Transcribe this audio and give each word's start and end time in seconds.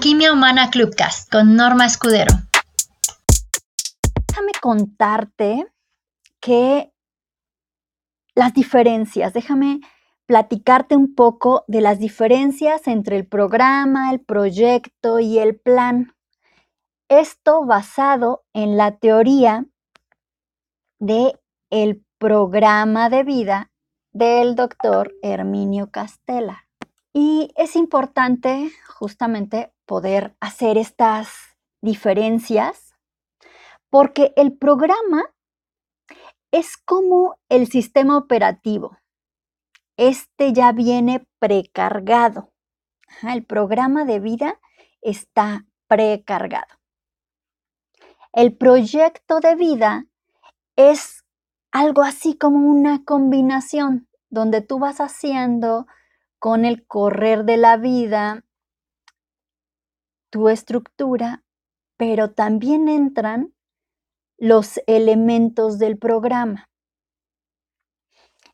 Alquimia 0.00 0.32
Humana 0.32 0.70
Clubcast 0.70 1.30
con 1.30 1.56
Norma 1.56 1.84
Escudero. 1.84 2.32
Déjame 4.28 4.52
contarte 4.58 5.66
que 6.40 6.90
las 8.34 8.54
diferencias, 8.54 9.34
déjame 9.34 9.80
platicarte 10.24 10.96
un 10.96 11.14
poco 11.14 11.66
de 11.68 11.82
las 11.82 11.98
diferencias 11.98 12.88
entre 12.88 13.18
el 13.18 13.26
programa, 13.26 14.10
el 14.10 14.20
proyecto 14.20 15.20
y 15.20 15.38
el 15.38 15.60
plan. 15.60 16.14
Esto 17.10 17.66
basado 17.66 18.44
en 18.54 18.78
la 18.78 18.96
teoría 18.96 19.66
de 20.98 21.38
el 21.68 22.02
programa 22.16 23.10
de 23.10 23.22
vida 23.22 23.70
del 24.12 24.54
doctor 24.54 25.12
Herminio 25.20 25.90
Castella. 25.90 26.64
Y 27.12 27.52
es 27.54 27.76
importante 27.76 28.70
justamente 28.86 29.74
poder 29.90 30.36
hacer 30.38 30.78
estas 30.78 31.30
diferencias 31.82 32.94
porque 33.90 34.32
el 34.36 34.56
programa 34.56 35.24
es 36.52 36.76
como 36.76 37.40
el 37.48 37.66
sistema 37.66 38.16
operativo. 38.16 38.96
Este 39.96 40.52
ya 40.52 40.70
viene 40.70 41.26
precargado. 41.40 42.52
el 43.22 43.44
programa 43.44 44.04
de 44.04 44.20
vida 44.20 44.60
está 45.02 45.66
precargado. 45.88 46.72
El 48.32 48.56
proyecto 48.56 49.40
de 49.40 49.56
vida 49.56 50.06
es 50.76 51.24
algo 51.72 52.02
así 52.02 52.38
como 52.38 52.68
una 52.68 53.02
combinación 53.04 54.08
donde 54.28 54.60
tú 54.60 54.78
vas 54.78 55.00
haciendo 55.00 55.88
con 56.38 56.64
el 56.64 56.86
correr 56.86 57.44
de 57.44 57.56
la 57.56 57.76
vida 57.76 58.44
tu 60.30 60.48
estructura, 60.48 61.42
pero 61.96 62.30
también 62.30 62.88
entran 62.88 63.52
los 64.38 64.80
elementos 64.86 65.78
del 65.78 65.98
programa. 65.98 66.68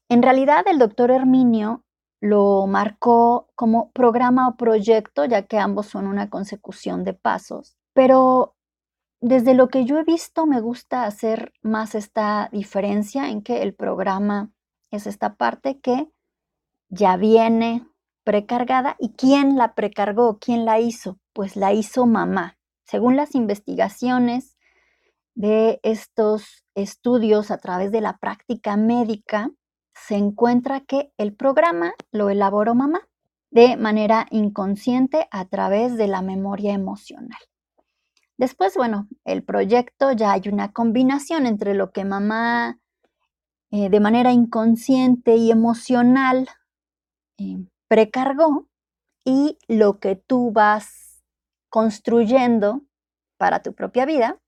En 0.09 0.23
realidad, 0.23 0.65
el 0.67 0.79
doctor 0.79 1.11
Herminio 1.11 1.85
lo 2.21 2.67
marcó 2.67 3.49
como 3.55 3.91
programa 3.93 4.49
o 4.49 4.57
proyecto, 4.57 5.25
ya 5.25 5.43
que 5.43 5.59
ambos 5.59 5.87
son 5.87 6.07
una 6.07 6.31
consecución 6.31 7.05
de 7.05 7.15
pasos, 7.15 7.77
pero 7.93 8.57
desde 9.21 9.55
lo 9.55 9.69
que 9.69 9.85
yo 9.85 9.99
he 9.99 10.05
visto 10.05 10.47
me 10.47 10.61
gusta 10.61 11.05
hacer 11.05 11.53
más 11.63 11.95
esta 11.95 12.49
diferencia 12.53 13.29
en 13.31 13.43
que 13.43 13.63
el 13.63 13.75
programa 13.75 14.51
es 14.91 15.07
esta 15.07 15.35
parte 15.35 15.81
que 15.81 16.09
ya 16.89 17.17
viene 17.17 17.87
precargada. 18.27 18.97
¿Y 18.99 19.11
quién 19.11 19.57
la 19.57 19.75
precargó? 19.75 20.39
¿Quién 20.41 20.65
la 20.65 20.81
hizo? 20.81 21.19
Pues 21.33 21.55
la 21.55 21.73
hizo 21.73 22.07
mamá. 22.07 22.59
Según 22.85 23.15
las 23.15 23.37
investigaciones 23.37 24.59
de 25.37 25.79
estos 25.85 26.65
estudios 26.75 27.53
a 27.53 27.59
través 27.59 27.93
de 27.93 28.01
la 28.01 28.19
práctica 28.19 28.77
médica, 28.77 29.51
se 29.95 30.17
encuentra 30.17 30.81
que 30.81 31.13
el 31.17 31.35
programa 31.35 31.95
lo 32.11 32.29
elaboró 32.29 32.75
mamá 32.75 33.09
de 33.53 33.77
manera 33.77 34.27
inconsciente 34.31 35.29
a 35.31 35.45
través 35.45 35.97
de 35.97 36.09
la 36.09 36.21
memoria 36.21 36.73
emocional. 36.73 37.39
Después, 38.39 38.75
bueno, 38.75 39.09
el 39.25 39.45
proyecto 39.45 40.11
ya 40.11 40.33
hay 40.33 40.49
una 40.51 40.73
combinación 40.73 41.47
entre 41.47 41.75
lo 41.75 41.93
que 41.93 42.05
mamá 42.05 42.81
eh, 43.71 43.89
de 43.89 44.01
manera 44.01 44.33
inconsciente 44.33 45.37
y 45.37 45.53
emocional 45.53 46.49
eh, 47.39 47.65
precargó 47.89 48.69
y 49.25 49.59
lo 49.69 49.99
que 49.99 50.17
tú 50.17 50.53
vas 50.53 51.25
construyendo 51.69 52.83
para 53.39 53.63
tu 53.63 53.75
propia 53.75 54.05
vida. 54.05 54.41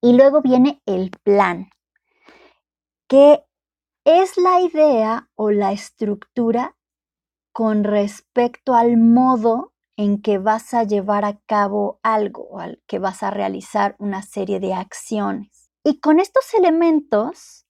Y 0.00 0.14
luego 0.14 0.40
viene 0.40 0.80
el 0.86 1.10
plan, 1.22 1.70
que 3.08 3.44
es 4.04 4.36
la 4.38 4.60
idea 4.60 5.28
o 5.34 5.50
la 5.50 5.72
estructura 5.72 6.76
con 7.52 7.84
respecto 7.84 8.74
al 8.74 8.96
modo 8.96 9.74
en 9.96 10.22
que 10.22 10.38
vas 10.38 10.72
a 10.72 10.84
llevar 10.84 11.26
a 11.26 11.38
cabo 11.46 12.00
algo 12.02 12.44
o 12.44 12.58
al 12.58 12.82
que 12.86 12.98
vas 12.98 13.22
a 13.22 13.30
realizar 13.30 13.96
una 13.98 14.22
serie 14.22 14.58
de 14.58 14.72
acciones. 14.72 15.70
Y 15.84 16.00
con 16.00 16.20
estos 16.20 16.54
elementos 16.54 17.66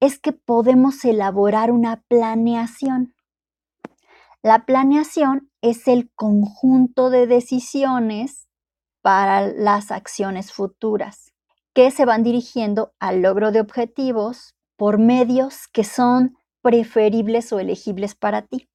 es 0.00 0.18
que 0.18 0.32
podemos 0.32 1.04
elaborar 1.04 1.70
una 1.70 2.02
planeación. 2.08 3.14
La 4.42 4.64
planeación 4.64 5.50
es 5.60 5.86
el 5.86 6.10
conjunto 6.14 7.10
de 7.10 7.26
decisiones 7.26 8.48
para 9.02 9.46
las 9.46 9.90
acciones 9.90 10.50
futuras 10.50 11.34
que 11.74 11.90
se 11.90 12.06
van 12.06 12.22
dirigiendo 12.22 12.94
al 12.98 13.20
logro 13.20 13.52
de 13.52 13.60
objetivos 13.60 14.54
por 14.76 14.98
medios 14.98 15.68
que 15.68 15.84
son 15.84 16.38
preferibles 16.62 17.52
o 17.52 17.60
elegibles 17.60 18.14
para 18.14 18.42
ti. 18.42 18.70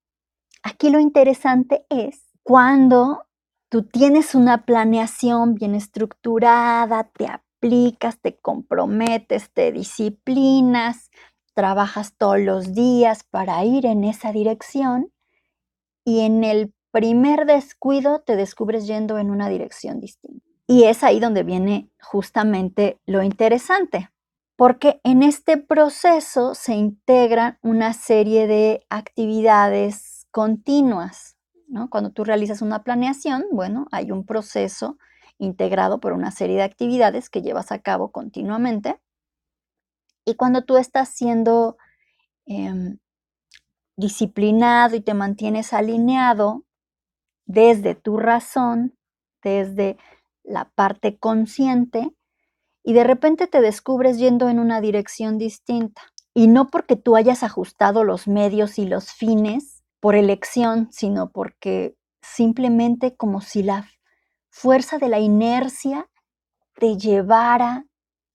Aquí 0.62 0.92
lo 0.92 1.00
interesante 1.00 1.86
es 1.90 2.22
cuando 2.44 3.26
tú 3.70 3.84
tienes 3.84 4.36
una 4.36 4.66
planeación 4.66 5.56
bien 5.56 5.74
estructurada, 5.74 7.10
te 7.12 7.26
aplicas, 7.26 8.20
te 8.22 8.38
comprometes, 8.38 9.52
te 9.52 9.72
disciplinas, 9.72 11.10
trabajas 11.56 12.14
todos 12.18 12.40
los 12.40 12.74
días 12.76 13.24
para 13.24 13.66
ir 13.66 13.88
en 13.88 14.04
esa 14.04 14.32
dirección 14.32 15.12
y 16.06 16.22
en 16.22 16.46
el 16.46 16.74
primer 16.92 17.46
descuido 17.46 18.22
te 18.22 18.38
descubres 18.38 18.88
yendo 18.88 19.18
en 19.18 19.30
una 19.30 19.50
dirección 19.50 20.00
distinta. 20.00 20.46
Y 20.68 20.84
es 20.86 21.04
ahí 21.04 21.20
donde 21.20 21.44
viene 21.44 21.90
justamente 22.02 23.00
lo 23.06 23.22
interesante, 23.22 24.10
porque 24.56 25.02
en 25.04 25.22
este 25.22 25.58
proceso 25.58 26.56
se 26.56 26.74
integran 26.74 27.60
una 27.62 27.92
serie 27.94 28.48
de 28.48 28.86
actividades 28.90 30.28
continuas. 30.32 31.36
¿no? 31.68 31.90
Cuando 31.90 32.12
tú 32.12 32.24
realizas 32.24 32.62
una 32.62 32.84
planeación, 32.84 33.44
bueno, 33.52 33.88
hay 33.92 34.12
un 34.12 34.26
proceso 34.26 34.98
integrado 35.38 36.00
por 36.00 36.14
una 36.14 36.32
serie 36.32 36.56
de 36.56 36.64
actividades 36.64 37.30
que 37.30 37.42
llevas 37.42 37.72
a 37.72 37.80
cabo 37.80 38.12
continuamente. 38.12 39.00
Y 40.24 40.36
cuando 40.36 40.64
tú 40.64 40.78
estás 40.78 41.10
siendo 41.10 41.78
em, 42.46 43.00
disciplinado 43.98 44.96
y 44.96 45.02
te 45.02 45.14
mantienes 45.14 45.74
alineado 45.74 46.66
desde 47.46 47.96
tu 47.96 48.18
razón, 48.18 48.98
desde 49.44 49.98
la 50.44 50.72
parte 50.76 51.18
consciente, 51.18 52.12
y 52.84 52.94
de 52.94 53.04
repente 53.04 53.48
te 53.48 53.62
descubres 53.62 54.20
yendo 54.20 54.50
en 54.50 54.60
una 54.60 54.80
dirección 54.80 55.38
distinta. 55.38 56.02
Y 56.34 56.48
no 56.48 56.68
porque 56.68 56.96
tú 56.96 57.16
hayas 57.16 57.44
ajustado 57.44 58.04
los 58.04 58.28
medios 58.28 58.78
y 58.78 58.86
los 58.86 59.12
fines 59.12 59.84
por 60.00 60.16
elección, 60.16 60.90
sino 60.92 61.32
porque 61.32 61.96
simplemente 62.22 63.16
como 63.16 63.42
si 63.42 63.64
la 63.64 63.88
fuerza 64.50 64.98
de 64.98 65.10
la 65.10 65.20
inercia 65.20 66.10
te 66.76 66.98
llevara 66.98 67.86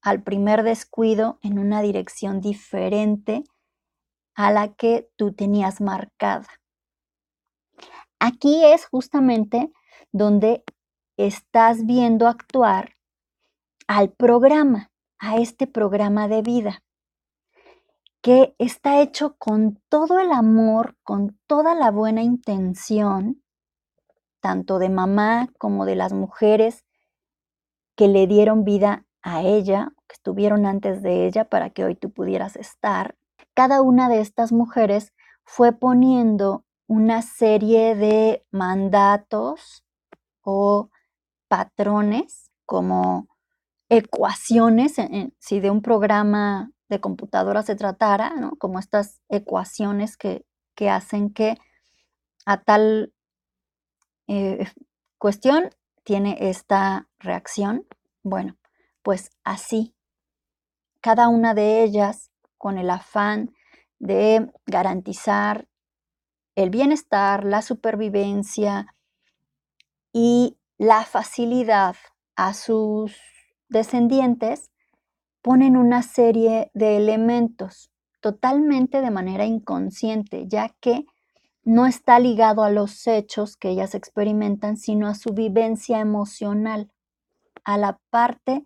al 0.02 0.22
primer 0.22 0.62
descuido 0.62 1.38
en 1.42 1.58
una 1.58 1.82
dirección 1.82 2.40
diferente 2.40 3.44
a 4.34 4.52
la 4.52 4.72
que 4.74 5.10
tú 5.16 5.32
tenías 5.32 5.80
marcada. 5.80 6.46
Aquí 8.18 8.64
es 8.64 8.86
justamente 8.86 9.72
donde 10.12 10.64
estás 11.16 11.86
viendo 11.86 12.28
actuar 12.28 12.96
al 13.86 14.10
programa, 14.10 14.90
a 15.18 15.36
este 15.38 15.66
programa 15.66 16.28
de 16.28 16.42
vida, 16.42 16.82
que 18.22 18.54
está 18.58 19.00
hecho 19.00 19.36
con 19.38 19.80
todo 19.88 20.18
el 20.18 20.32
amor, 20.32 20.96
con 21.02 21.38
toda 21.46 21.74
la 21.74 21.90
buena 21.90 22.22
intención, 22.22 23.42
tanto 24.40 24.78
de 24.78 24.90
mamá 24.90 25.48
como 25.58 25.86
de 25.86 25.96
las 25.96 26.12
mujeres 26.12 26.84
que 27.96 28.08
le 28.08 28.26
dieron 28.26 28.64
vida 28.64 29.04
a 29.22 29.42
ella, 29.42 29.92
que 30.08 30.14
estuvieron 30.14 30.66
antes 30.66 31.02
de 31.02 31.26
ella 31.26 31.44
para 31.44 31.70
que 31.70 31.84
hoy 31.84 31.94
tú 31.94 32.10
pudieras 32.10 32.56
estar. 32.56 33.16
Cada 33.60 33.82
una 33.82 34.08
de 34.08 34.20
estas 34.20 34.52
mujeres 34.52 35.12
fue 35.44 35.72
poniendo 35.72 36.64
una 36.86 37.20
serie 37.20 37.94
de 37.94 38.42
mandatos 38.50 39.84
o 40.40 40.88
patrones 41.46 42.50
como 42.64 43.28
ecuaciones, 43.90 44.94
si 45.40 45.60
de 45.60 45.70
un 45.70 45.82
programa 45.82 46.72
de 46.88 47.02
computadora 47.02 47.62
se 47.62 47.76
tratara, 47.76 48.32
como 48.58 48.78
estas 48.78 49.20
ecuaciones 49.28 50.16
que, 50.16 50.46
hacen 50.88 51.28
que 51.28 51.58
a 52.46 52.62
tal 52.62 53.12
eh, 54.26 54.72
cuestión 55.18 55.68
tiene 56.02 56.48
esta 56.48 57.10
reacción. 57.18 57.86
Bueno, 58.22 58.56
pues 59.02 59.28
así, 59.44 59.94
cada 61.02 61.28
una 61.28 61.52
de 61.52 61.82
ellas 61.82 62.29
con 62.60 62.76
el 62.76 62.90
afán 62.90 63.54
de 63.98 64.52
garantizar 64.66 65.66
el 66.56 66.68
bienestar, 66.68 67.42
la 67.42 67.62
supervivencia 67.62 68.94
y 70.12 70.58
la 70.76 71.04
facilidad 71.04 71.96
a 72.36 72.52
sus 72.52 73.16
descendientes, 73.70 74.70
ponen 75.40 75.74
una 75.74 76.02
serie 76.02 76.70
de 76.74 76.98
elementos 76.98 77.90
totalmente 78.20 79.00
de 79.00 79.10
manera 79.10 79.46
inconsciente, 79.46 80.44
ya 80.46 80.68
que 80.80 81.06
no 81.64 81.86
está 81.86 82.18
ligado 82.18 82.62
a 82.62 82.70
los 82.70 83.06
hechos 83.06 83.56
que 83.56 83.70
ellas 83.70 83.94
experimentan, 83.94 84.76
sino 84.76 85.08
a 85.08 85.14
su 85.14 85.32
vivencia 85.32 85.98
emocional, 86.00 86.92
a 87.64 87.78
la 87.78 87.98
parte 88.10 88.64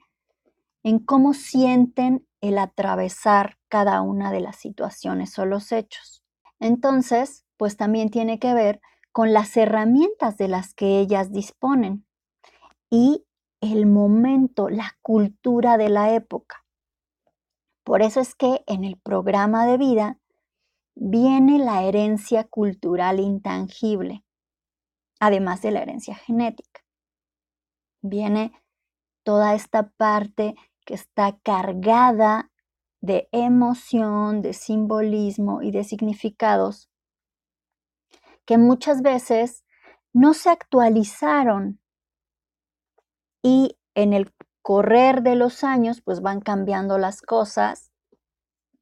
en 0.83 0.99
cómo 0.99 1.33
sienten 1.33 2.27
el 2.49 2.59
atravesar 2.59 3.57
cada 3.69 4.03
una 4.03 4.31
de 4.31 4.41
las 4.41 4.57
situaciones 4.57 5.39
o 5.39 5.47
los 5.47 5.73
hechos. 5.73 6.23
Entonces, 6.61 7.47
pues 7.57 7.79
también 7.79 8.11
tiene 8.11 8.39
que 8.39 8.53
ver 8.53 8.83
con 9.13 9.33
las 9.33 9.57
herramientas 9.57 10.37
de 10.37 10.49
las 10.49 10.75
que 10.75 10.99
ellas 10.99 11.33
disponen 11.33 12.07
y 12.91 13.25
el 13.63 13.87
momento, 13.87 14.69
la 14.69 14.99
cultura 15.01 15.79
de 15.79 15.89
la 15.89 16.15
época. 16.15 16.67
Por 17.83 18.03
eso 18.03 18.21
es 18.21 18.35
que 18.35 18.63
en 18.67 18.85
el 18.85 18.99
programa 18.99 19.67
de 19.67 19.79
vida 19.79 20.21
viene 20.95 21.59
la 21.59 21.83
herencia 21.83 22.45
cultural 22.45 23.21
intangible, 23.21 24.23
además 25.19 25.63
de 25.63 25.71
la 25.71 25.81
herencia 25.81 26.15
genética. 26.15 26.83
Viene 28.03 28.53
toda 29.23 29.55
esta 29.55 29.89
parte 29.97 30.55
que 30.85 30.95
está 30.95 31.39
cargada 31.43 32.51
de 33.01 33.29
emoción, 33.33 34.43
de 34.43 34.53
simbolismo 34.53 35.63
y 35.63 35.71
de 35.71 35.85
significados 35.85 36.89
que 38.45 38.59
muchas 38.59 39.03
veces 39.03 39.65
no 40.13 40.35
se 40.35 40.51
actualizaron 40.51 41.81
y 43.43 43.79
en 43.95 44.13
el 44.13 44.33
correr 44.63 45.23
de 45.23 45.35
los 45.35 45.65
años 45.65 46.01
pues 46.03 46.21
van 46.21 46.41
cambiando 46.41 46.99
las 46.99 47.21
cosas, 47.21 47.93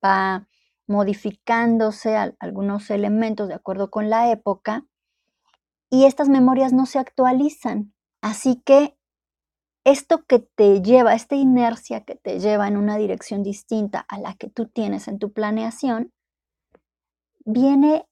va 0.05 0.49
modificándose 0.87 2.17
algunos 2.17 2.91
elementos 2.91 3.49
de 3.49 3.55
acuerdo 3.55 3.91
con 3.91 4.11
la 4.11 4.31
época 4.31 4.85
y 5.91 6.05
estas 6.05 6.29
memorias 6.29 6.73
no 6.73 6.87
se 6.87 6.99
actualizan. 6.99 7.95
Así 8.21 8.63
que 8.65 8.97
esto 9.85 10.25
que 10.25 10.39
te 10.39 10.81
lleva, 10.83 11.15
esta 11.15 11.35
inercia 11.35 12.05
que 12.05 12.15
te 12.15 12.39
lleva 12.39 12.69
en 12.69 12.77
una 12.77 12.97
dirección 12.97 13.43
distinta 13.43 14.05
a 14.09 14.19
la 14.19 14.35
que 14.35 14.49
tú 14.49 14.69
tienes 14.69 15.09
en 15.09 15.19
tu 15.19 15.33
planeación, 15.33 16.13
viene 17.45 18.07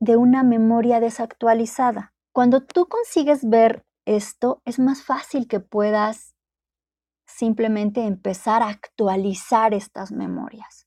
de 0.00 0.16
una 0.16 0.42
memoria 0.42 1.00
desactualizada. 1.00 2.12
Cuando 2.32 2.62
tú 2.62 2.86
consigues 2.86 3.48
ver 3.48 3.86
esto, 4.04 4.60
es 4.64 4.78
más 4.78 5.02
fácil 5.02 5.48
que 5.48 5.60
puedas 5.60 6.34
simplemente 7.26 8.04
empezar 8.04 8.62
a 8.62 8.68
actualizar 8.68 9.72
estas 9.72 10.12
memorias, 10.12 10.86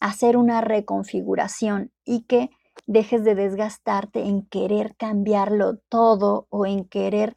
hacer 0.00 0.36
una 0.36 0.60
reconfiguración 0.60 1.92
y 2.04 2.22
que 2.22 2.50
dejes 2.86 3.24
de 3.24 3.34
desgastarte 3.34 4.24
en 4.24 4.46
querer 4.46 4.96
cambiarlo 4.96 5.78
todo 5.88 6.46
o 6.50 6.66
en 6.66 6.84
querer 6.88 7.36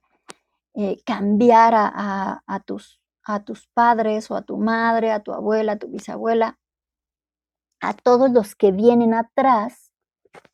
eh, 0.75 1.01
cambiar 1.05 1.73
a, 1.75 2.63
tus, 2.65 3.01
a 3.25 3.43
tus 3.43 3.67
padres 3.67 4.29
o 4.31 4.35
a 4.35 4.43
tu 4.43 4.57
madre, 4.57 5.11
a 5.11 5.21
tu 5.21 5.33
abuela, 5.33 5.73
a 5.73 5.77
tu 5.77 5.87
bisabuela, 5.87 6.59
a 7.81 7.93
todos 7.93 8.31
los 8.31 8.55
que 8.55 8.71
vienen 8.71 9.13
atrás 9.13 9.91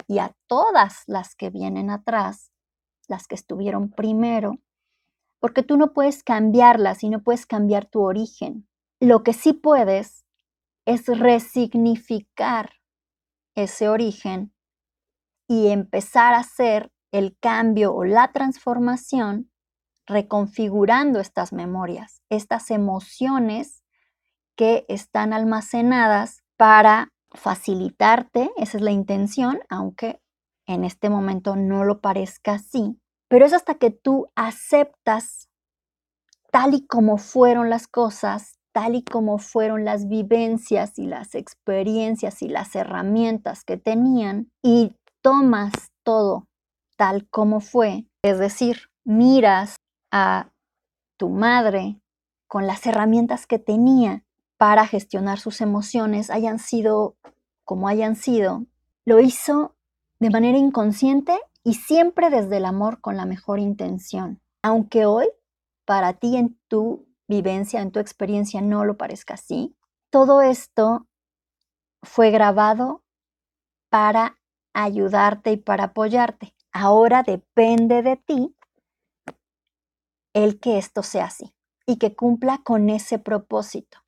y 0.07 0.19
a 0.19 0.35
todas 0.47 1.03
las 1.07 1.35
que 1.35 1.49
vienen 1.49 1.89
atrás, 1.89 2.51
las 3.07 3.27
que 3.27 3.35
estuvieron 3.35 3.91
primero, 3.91 4.59
porque 5.39 5.63
tú 5.63 5.77
no 5.77 5.93
puedes 5.93 6.23
cambiarlas 6.23 7.03
y 7.03 7.09
no 7.09 7.21
puedes 7.21 7.45
cambiar 7.45 7.85
tu 7.85 8.01
origen. 8.01 8.67
Lo 8.99 9.23
que 9.23 9.33
sí 9.33 9.53
puedes 9.53 10.25
es 10.85 11.07
resignificar 11.07 12.71
ese 13.55 13.89
origen 13.89 14.53
y 15.47 15.67
empezar 15.67 16.33
a 16.33 16.39
hacer 16.39 16.91
el 17.11 17.37
cambio 17.39 17.93
o 17.93 18.05
la 18.05 18.31
transformación 18.31 19.51
reconfigurando 20.07 21.19
estas 21.19 21.53
memorias, 21.53 22.21
estas 22.29 22.71
emociones 22.71 23.83
que 24.55 24.85
están 24.87 25.33
almacenadas 25.33 26.43
para 26.57 27.09
facilitarte, 27.31 28.51
esa 28.57 28.77
es 28.77 28.83
la 28.83 28.91
intención, 28.91 29.59
aunque 29.69 30.21
en 30.67 30.83
este 30.83 31.09
momento 31.09 31.55
no 31.55 31.83
lo 31.83 31.99
parezca 31.99 32.53
así, 32.53 32.99
pero 33.27 33.45
es 33.45 33.53
hasta 33.53 33.75
que 33.75 33.91
tú 33.91 34.27
aceptas 34.35 35.49
tal 36.51 36.73
y 36.73 36.85
como 36.85 37.17
fueron 37.17 37.69
las 37.69 37.87
cosas, 37.87 38.57
tal 38.71 38.95
y 38.95 39.03
como 39.03 39.37
fueron 39.37 39.85
las 39.85 40.07
vivencias 40.07 40.97
y 40.97 41.07
las 41.07 41.35
experiencias 41.35 42.41
y 42.41 42.47
las 42.47 42.75
herramientas 42.75 43.63
que 43.63 43.77
tenían 43.77 44.51
y 44.63 44.95
tomas 45.21 45.73
todo 46.03 46.47
tal 46.97 47.27
como 47.29 47.59
fue, 47.59 48.05
es 48.23 48.39
decir, 48.39 48.89
miras 49.03 49.75
a 50.17 50.49
tu 51.17 51.27
madre 51.29 51.99
con 52.47 52.67
las 52.67 52.87
herramientas 52.87 53.47
que 53.47 53.59
tenía 53.59 54.23
para 54.55 54.87
gestionar 54.87 55.39
sus 55.39 55.59
emociones, 55.59 56.29
hayan 56.29 56.57
sido 56.57 57.17
como 57.65 57.89
hayan 57.89 58.15
sido, 58.15 58.65
lo 59.03 59.19
hizo 59.19 59.75
de 60.19 60.29
manera 60.29 60.57
inconsciente 60.57 61.37
y 61.65 61.73
siempre 61.73 62.29
desde 62.29 62.57
el 62.57 62.65
amor 62.65 63.01
con 63.01 63.17
la 63.17 63.25
mejor 63.25 63.59
intención. 63.59 64.39
Aunque 64.61 65.05
hoy, 65.05 65.27
para 65.83 66.13
ti 66.13 66.37
en 66.37 66.57
tu 66.69 67.05
vivencia, 67.27 67.81
en 67.81 67.91
tu 67.91 67.99
experiencia, 67.99 68.61
no 68.61 68.85
lo 68.85 68.95
parezca 68.95 69.33
así, 69.33 69.75
todo 70.09 70.41
esto 70.41 71.07
fue 72.03 72.31
grabado 72.31 73.03
para 73.89 74.37
ayudarte 74.71 75.51
y 75.51 75.57
para 75.57 75.85
apoyarte. 75.85 76.55
Ahora 76.71 77.21
depende 77.23 78.01
de 78.01 78.15
ti 78.15 78.55
el 80.35 80.59
que 80.59 80.77
esto 80.77 81.01
sea 81.01 81.25
así 81.25 81.55
y 81.87 81.97
que 81.97 82.15
cumpla 82.15 82.59
con 82.63 82.89
ese 82.89 83.17
propósito. 83.17 83.99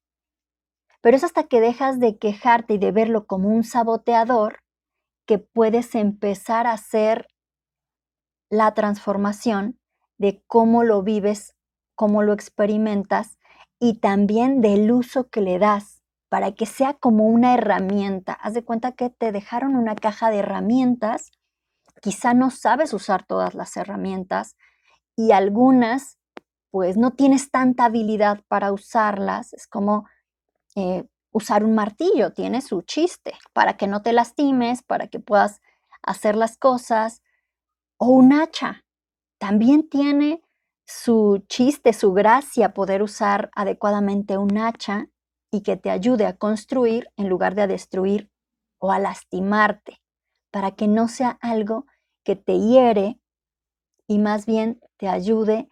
Pero 1.02 1.16
es 1.16 1.24
hasta 1.24 1.44
que 1.44 1.62
dejas 1.62 2.00
de 2.00 2.18
quejarte 2.18 2.76
y 2.76 2.78
de 2.78 2.92
verlo 2.92 3.26
como 3.26 3.50
un 3.50 3.64
saboteador 3.64 4.60
que 5.26 5.40
puedes 5.40 5.96
empezar 5.96 6.68
a 6.68 6.74
hacer 6.74 7.28
la 8.50 8.74
transformación 8.74 9.80
de 10.18 10.44
cómo 10.48 10.84
lo 10.84 11.02
vives, 11.02 11.56
cómo 11.96 12.24
lo 12.24 12.34
experimentas 12.34 13.38
y 13.80 14.00
también 14.00 14.60
del 14.62 14.92
uso 14.92 15.30
que 15.30 15.42
le 15.42 15.60
das 15.60 16.04
para 16.30 16.54
que 16.54 16.66
sea 16.66 16.94
como 16.94 17.26
una 17.26 17.54
herramienta. 17.54 18.34
Haz 18.34 18.54
de 18.54 18.66
cuenta 18.66 18.92
que 18.92 19.10
te 19.10 19.32
dejaron 19.32 19.76
una 19.76 19.96
caja 19.96 20.30
de 20.30 20.40
herramientas, 20.40 21.32
quizá 22.02 22.34
no 22.34 22.52
sabes 22.52 22.94
usar 22.94 23.26
todas 23.26 23.54
las 23.54 23.78
herramientas 23.78 24.58
y 25.16 25.32
algunas 25.32 26.17
pues 26.78 26.96
no 26.96 27.10
tienes 27.10 27.50
tanta 27.50 27.86
habilidad 27.86 28.44
para 28.48 28.72
usarlas. 28.72 29.52
Es 29.54 29.66
como 29.66 30.06
eh, 30.76 31.06
usar 31.32 31.64
un 31.64 31.74
martillo, 31.74 32.34
tiene 32.34 32.62
su 32.62 32.84
chiste, 32.84 33.34
para 33.52 33.78
que 33.78 33.88
no 33.88 34.04
te 34.04 34.14
lastimes, 34.14 34.84
para 34.84 35.08
que 35.08 35.20
puedas 35.20 35.60
hacer 36.04 36.36
las 36.36 36.56
cosas. 36.56 37.24
O 37.98 38.10
un 38.10 38.32
hacha, 38.32 38.86
también 39.40 39.90
tiene 39.90 40.44
su 40.86 41.44
chiste, 41.48 41.94
su 41.94 42.14
gracia 42.14 42.76
poder 42.76 43.02
usar 43.02 43.50
adecuadamente 43.56 44.38
un 44.38 44.56
hacha 44.60 45.08
y 45.50 45.64
que 45.64 45.78
te 45.78 45.90
ayude 45.90 46.28
a 46.28 46.38
construir 46.38 47.10
en 47.18 47.28
lugar 47.28 47.56
de 47.56 47.64
a 47.64 47.68
destruir 47.68 48.30
o 48.78 48.92
a 48.92 49.00
lastimarte, 49.00 50.00
para 50.52 50.76
que 50.76 50.88
no 50.88 51.08
sea 51.08 51.40
algo 51.42 51.88
que 52.24 52.36
te 52.36 52.60
hiere 52.60 53.20
y 54.06 54.20
más 54.20 54.46
bien 54.46 54.80
te 54.98 55.08
ayude 55.08 55.72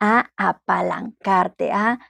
a 0.00 0.30
apalancarte, 0.36 1.70
a 1.72 2.00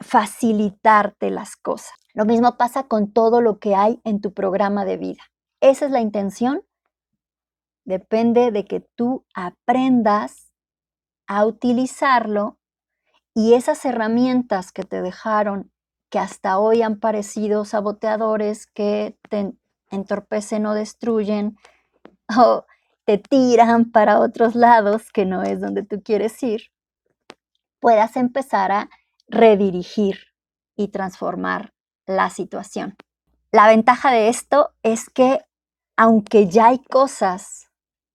facilitarte 0.00 1.30
las 1.30 1.56
cosas. 1.56 1.92
Lo 2.12 2.24
mismo 2.24 2.56
pasa 2.56 2.84
con 2.88 3.12
todo 3.12 3.40
lo 3.40 3.58
que 3.58 3.74
hay 3.74 4.00
en 4.04 4.20
tu 4.20 4.34
programa 4.34 4.84
de 4.84 4.96
vida. 4.96 5.22
Esa 5.60 5.86
es 5.86 5.92
la 5.92 6.00
intención. 6.00 6.62
Depende 7.84 8.50
de 8.50 8.64
que 8.64 8.80
tú 8.80 9.24
aprendas 9.34 10.52
a 11.26 11.46
utilizarlo 11.46 12.58
y 13.34 13.54
esas 13.54 13.84
herramientas 13.84 14.72
que 14.72 14.82
te 14.82 15.02
dejaron, 15.02 15.70
que 16.10 16.18
hasta 16.18 16.58
hoy 16.58 16.82
han 16.82 16.98
parecido 16.98 17.64
saboteadores, 17.64 18.66
que 18.66 19.16
te 19.28 19.52
entorpecen 19.90 20.66
o 20.66 20.74
destruyen 20.74 21.56
o 22.36 22.64
te 23.04 23.18
tiran 23.18 23.90
para 23.92 24.20
otros 24.20 24.54
lados 24.54 25.12
que 25.12 25.24
no 25.24 25.42
es 25.42 25.60
donde 25.60 25.84
tú 25.84 26.02
quieres 26.02 26.42
ir, 26.42 26.62
puedas 27.80 28.16
empezar 28.16 28.72
a 28.72 28.90
redirigir 29.28 30.18
y 30.76 30.88
transformar 30.88 31.72
la 32.06 32.30
situación. 32.30 32.96
La 33.52 33.66
ventaja 33.66 34.12
de 34.12 34.28
esto 34.28 34.70
es 34.82 35.10
que 35.10 35.40
aunque 35.96 36.48
ya 36.48 36.68
hay 36.68 36.78
cosas 36.78 37.70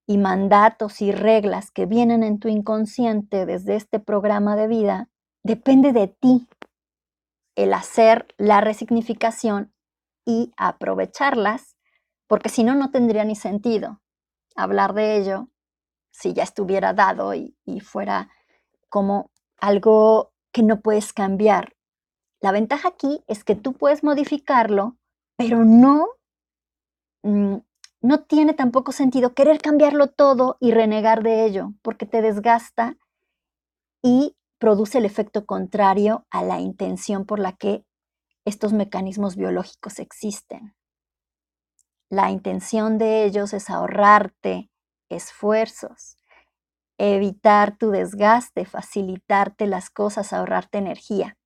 y 0.06 0.18
mandatos 0.18 1.02
y 1.02 1.12
reglas 1.12 1.70
que 1.70 1.86
vienen 1.86 2.22
en 2.22 2.38
tu 2.38 2.48
inconsciente 2.48 3.46
desde 3.46 3.76
este 3.76 4.00
programa 4.00 4.56
de 4.56 4.68
vida, 4.68 5.08
depende 5.42 5.92
de 5.92 6.08
ti 6.08 6.48
el 7.54 7.72
hacer 7.74 8.26
la 8.36 8.60
resignificación 8.60 9.72
y 10.24 10.52
aprovecharlas, 10.56 11.76
porque 12.26 12.48
si 12.48 12.64
no, 12.64 12.74
no 12.74 12.90
tendría 12.90 13.24
ni 13.24 13.36
sentido 13.36 14.00
hablar 14.56 14.94
de 14.94 15.16
ello 15.16 15.48
si 16.10 16.32
ya 16.32 16.42
estuviera 16.42 16.92
dado 16.92 17.34
y, 17.34 17.54
fuera 17.80 18.30
como 18.88 19.30
algo 19.58 20.32
que 20.52 20.62
no 20.62 20.80
puedes 20.80 21.12
cambiar. 21.12 21.74
La 22.40 22.52
ventaja 22.52 22.88
aquí 22.88 23.22
es 23.26 23.44
que 23.44 23.54
tú 23.54 23.72
puedes 23.72 24.04
modificarlo, 24.04 24.96
pero 25.36 25.64
no, 25.64 26.06
mm, 27.22 27.56
no 28.02 28.24
tiene 28.24 28.54
tampoco 28.54 28.92
sentido 28.92 29.34
querer 29.34 29.58
cambiarlo 29.60 30.08
todo 30.08 30.56
y 30.60 30.70
renegar 30.70 31.22
de 31.22 31.44
ello, 31.44 31.72
porque 31.82 32.06
te 32.06 32.22
desgasta 32.22 32.96
y 34.02 34.36
produce 34.58 34.98
el 34.98 35.04
efecto 35.04 35.44
contrario 35.46 36.26
a 36.30 36.42
la 36.42 36.60
intención 36.60 37.26
por 37.26 37.38
la 37.38 37.52
que 37.52 37.84
estos 38.44 38.72
mecanismos 38.72 39.36
biológicos 39.36 39.98
existen. 39.98 40.74
La 42.08 42.30
intención 42.30 42.98
de 42.98 43.24
ellos 43.24 43.52
es 43.52 43.68
ahorrarte 43.68 44.70
esfuerzos, 45.08 46.15
evitar 46.98 47.76
tu 47.76 47.90
desgaste, 47.90 48.64
facilitarte 48.64 49.66
las 49.66 49.90
cosas, 49.90 50.32
ahorrarte 50.32 50.78
energía. 50.78 51.36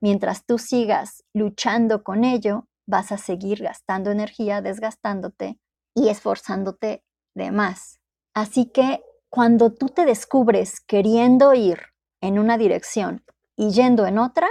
Mientras 0.00 0.44
tú 0.46 0.58
sigas 0.58 1.24
luchando 1.32 2.04
con 2.04 2.24
ello, 2.24 2.68
vas 2.86 3.12
a 3.12 3.18
seguir 3.18 3.62
gastando 3.62 4.10
energía, 4.10 4.62
desgastándote 4.62 5.58
y 5.94 6.08
esforzándote 6.08 7.02
de 7.34 7.50
más. 7.50 7.98
Así 8.34 8.66
que 8.66 9.02
cuando 9.28 9.72
tú 9.74 9.88
te 9.88 10.04
descubres 10.04 10.80
queriendo 10.80 11.52
ir 11.54 11.80
en 12.20 12.38
una 12.38 12.56
dirección 12.56 13.24
y 13.56 13.70
yendo 13.70 14.06
en 14.06 14.18
otra, 14.18 14.48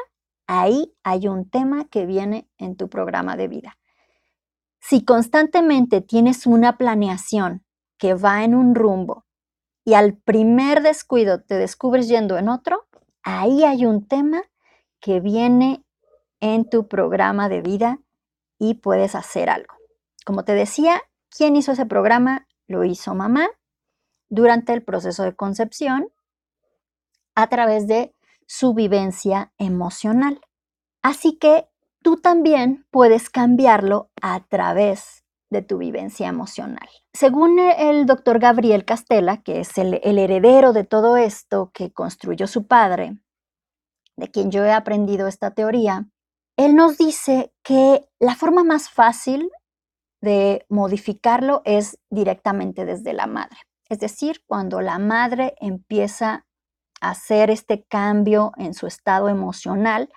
ahí 0.47 0.93
hay 1.03 1.27
un 1.27 1.49
tema 1.49 1.85
que 1.85 2.05
viene 2.05 2.49
en 2.57 2.75
tu 2.75 2.89
programa 2.89 3.37
de 3.37 3.47
vida. 3.47 3.77
Si 4.79 5.03
constantemente 5.03 6.01
tienes 6.01 6.45
una 6.45 6.77
planeación 6.77 7.65
que 7.97 8.13
va 8.13 8.43
en 8.43 8.53
un 8.53 8.75
rumbo 8.75 9.26
y 9.87 9.93
al 9.93 10.17
primer 10.17 10.83
descuido 10.83 11.39
te 11.39 11.55
descubres 11.55 12.09
yendo 12.09 12.37
en 12.37 12.49
otro, 12.49 12.89
ahí 13.23 13.63
hay 13.63 13.85
un 13.85 14.05
tema 14.05 14.43
que 14.99 15.21
viene 15.21 15.81
en 16.41 16.69
tu 16.69 16.89
programa 16.89 17.47
de 17.47 17.61
vida 17.61 18.01
y 18.59 18.73
puedes 18.73 19.15
hacer 19.15 19.49
algo. 19.49 19.73
Como 20.25 20.43
te 20.43 20.55
decía, 20.55 21.01
¿quién 21.29 21.55
hizo 21.55 21.71
ese 21.71 21.85
programa? 21.85 22.49
Lo 22.67 22.83
hizo 22.83 23.15
mamá 23.15 23.47
durante 24.27 24.73
el 24.73 24.83
proceso 24.83 25.23
de 25.23 25.37
concepción 25.37 26.09
a 27.33 27.47
través 27.47 27.87
de 27.87 28.13
su 28.45 28.73
vivencia 28.73 29.53
emocional. 29.57 30.41
Así 31.01 31.37
que 31.37 31.69
tú 32.03 32.17
también 32.17 32.85
puedes 32.91 33.29
cambiarlo 33.29 34.11
a 34.21 34.41
través 34.49 35.23
de 35.49 35.61
tu 35.61 35.77
vivencia 35.77 36.27
emocional. 36.27 36.89
Según 37.13 37.59
el 37.59 38.05
doctor 38.05 38.39
Gabriel 38.39 38.85
Castella, 38.85 39.37
que 39.37 39.61
es 39.61 39.77
el, 39.77 39.93
heredero 40.03 40.73
de 40.73 40.83
todo 40.83 41.17
esto 41.17 41.71
que 41.73 41.91
construyó 41.91 42.47
su 42.47 42.67
padre, 42.67 43.17
de 44.17 44.29
quien 44.29 44.51
yo 44.51 44.65
he 44.65 44.71
aprendido 44.71 45.27
esta 45.27 45.51
teoría, 45.51 46.07
él 46.57 46.75
nos 46.75 46.97
dice 46.97 47.53
que 47.63 48.09
la 48.19 48.35
forma 48.35 48.63
más 48.63 48.89
fácil 48.89 49.51
de 50.21 50.65
modificarlo 50.69 51.61
es 51.65 51.99
directamente 52.09 52.85
desde 52.85 53.13
la 53.13 53.27
madre. 53.27 53.57
Es 53.89 53.99
decir, 53.99 54.43
cuando 54.47 54.81
la 54.81 54.99
madre 54.99 55.55
empieza 55.61 56.45
a 56.99 57.11
hacer 57.11 57.51
este 57.51 57.83
cambio 57.83 58.51
en 58.57 58.73
su 58.73 58.87
estado 58.87 59.29
emocional, 59.29 60.09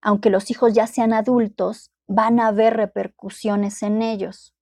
aunque 0.00 0.30
los 0.30 0.50
hijos 0.50 0.72
ya 0.72 0.86
sean 0.86 1.12
adultos, 1.12 1.90
van 2.06 2.38
a 2.38 2.48
haber 2.48 2.76
repercusiones 2.76 3.82
en 3.82 4.00
ellos 4.00 4.53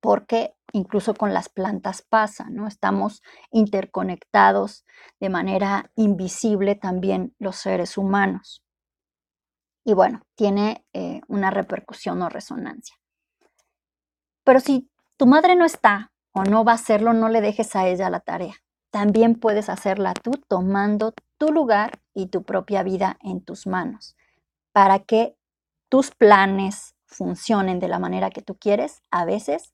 porque 0.00 0.54
incluso 0.72 1.14
con 1.14 1.34
las 1.34 1.48
plantas 1.48 2.02
pasa, 2.02 2.46
¿no? 2.50 2.66
Estamos 2.66 3.22
interconectados 3.50 4.84
de 5.20 5.28
manera 5.28 5.90
invisible 5.94 6.74
también 6.74 7.34
los 7.38 7.56
seres 7.56 7.98
humanos. 7.98 8.62
Y 9.84 9.94
bueno, 9.94 10.22
tiene 10.36 10.84
eh, 10.92 11.20
una 11.28 11.50
repercusión 11.50 12.22
o 12.22 12.28
resonancia. 12.28 12.96
Pero 14.44 14.60
si 14.60 14.90
tu 15.16 15.26
madre 15.26 15.56
no 15.56 15.64
está 15.64 16.12
o 16.32 16.44
no 16.44 16.64
va 16.64 16.72
a 16.72 16.76
hacerlo, 16.76 17.12
no 17.12 17.28
le 17.28 17.40
dejes 17.40 17.74
a 17.76 17.86
ella 17.88 18.10
la 18.10 18.20
tarea. 18.20 18.54
También 18.90 19.34
puedes 19.36 19.68
hacerla 19.68 20.14
tú 20.14 20.32
tomando 20.48 21.12
tu 21.38 21.52
lugar 21.52 22.00
y 22.14 22.26
tu 22.26 22.42
propia 22.42 22.82
vida 22.82 23.16
en 23.22 23.42
tus 23.42 23.66
manos 23.66 24.16
para 24.72 25.00
que 25.00 25.36
tus 25.88 26.10
planes 26.10 26.94
funcionen 27.06 27.80
de 27.80 27.88
la 27.88 27.98
manera 27.98 28.30
que 28.30 28.42
tú 28.42 28.56
quieres. 28.56 29.02
A 29.10 29.24
veces 29.24 29.72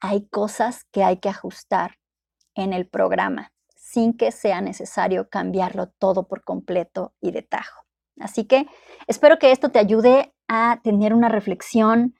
hay 0.00 0.26
cosas 0.28 0.84
que 0.92 1.04
hay 1.04 1.18
que 1.18 1.28
ajustar 1.28 1.98
en 2.54 2.72
el 2.72 2.88
programa 2.88 3.52
sin 3.74 4.16
que 4.16 4.32
sea 4.32 4.60
necesario 4.60 5.28
cambiarlo 5.28 5.88
todo 5.88 6.26
por 6.26 6.42
completo 6.42 7.14
y 7.20 7.30
de 7.30 7.42
tajo. 7.42 7.84
Así 8.18 8.44
que 8.44 8.66
espero 9.06 9.38
que 9.38 9.52
esto 9.52 9.70
te 9.70 9.78
ayude 9.78 10.34
a 10.48 10.80
tener 10.82 11.14
una 11.14 11.28
reflexión, 11.28 12.14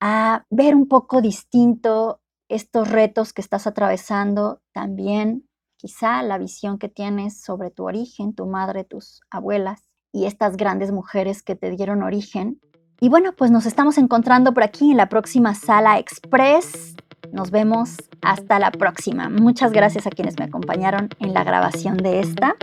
a 0.00 0.44
ver 0.50 0.74
un 0.74 0.88
poco 0.88 1.20
distinto 1.20 2.20
estos 2.48 2.90
retos 2.90 3.32
que 3.32 3.42
estás 3.42 3.66
atravesando, 3.66 4.60
también 4.72 5.48
quizá 5.76 6.22
la 6.22 6.36
visión 6.36 6.78
que 6.78 6.88
tienes 6.88 7.40
sobre 7.40 7.70
tu 7.70 7.84
origen, 7.84 8.34
tu 8.34 8.46
madre, 8.46 8.84
tus 8.84 9.20
abuelas 9.30 9.82
y 10.12 10.26
estas 10.26 10.56
grandes 10.56 10.92
mujeres 10.92 11.42
que 11.42 11.56
te 11.56 11.70
dieron 11.70 12.02
origen. 12.02 12.60
Y 13.00 13.08
bueno, 13.08 13.32
pues 13.32 13.50
nos 13.50 13.66
estamos 13.66 13.98
encontrando 13.98 14.52
por 14.52 14.62
aquí 14.62 14.90
en 14.90 14.98
la 14.98 15.08
próxima 15.08 15.54
sala 15.54 15.98
express 15.98 16.94
nos 17.32 17.50
vemos 17.50 17.96
hasta 18.22 18.58
la 18.58 18.70
próxima. 18.70 19.28
Muchas 19.28 19.72
gracias 19.72 20.06
a 20.06 20.10
quienes 20.10 20.38
me 20.38 20.46
acompañaron 20.46 21.08
en 21.20 21.32
la 21.32 21.44
grabación 21.44 21.96
de 21.96 22.20
esta. 22.20 22.56